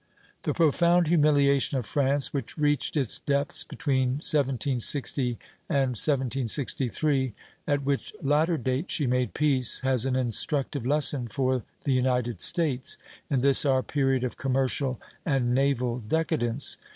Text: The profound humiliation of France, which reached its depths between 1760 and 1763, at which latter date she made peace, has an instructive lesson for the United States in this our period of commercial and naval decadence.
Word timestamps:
The 0.41 0.55
profound 0.55 1.09
humiliation 1.09 1.77
of 1.77 1.85
France, 1.85 2.33
which 2.33 2.57
reached 2.57 2.97
its 2.97 3.19
depths 3.19 3.63
between 3.63 4.13
1760 4.13 5.37
and 5.69 5.89
1763, 5.89 7.35
at 7.67 7.83
which 7.83 8.11
latter 8.19 8.57
date 8.57 8.89
she 8.89 9.05
made 9.05 9.35
peace, 9.35 9.81
has 9.81 10.07
an 10.07 10.15
instructive 10.15 10.87
lesson 10.87 11.27
for 11.27 11.61
the 11.83 11.93
United 11.93 12.41
States 12.41 12.97
in 13.29 13.41
this 13.41 13.63
our 13.63 13.83
period 13.83 14.23
of 14.23 14.37
commercial 14.37 14.99
and 15.23 15.53
naval 15.53 15.99
decadence. 15.99 16.79